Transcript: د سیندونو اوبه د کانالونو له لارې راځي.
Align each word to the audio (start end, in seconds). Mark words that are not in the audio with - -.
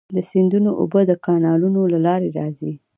د 0.15 0.17
سیندونو 0.29 0.71
اوبه 0.81 1.01
د 1.07 1.11
کانالونو 1.25 1.81
له 1.93 1.99
لارې 2.07 2.29
راځي. 2.39 2.71